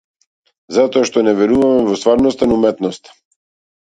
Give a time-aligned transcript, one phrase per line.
[0.77, 3.09] Затоа што не веруваме во стварноста на уметноста.